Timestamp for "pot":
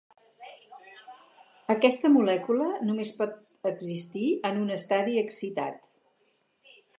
3.19-3.37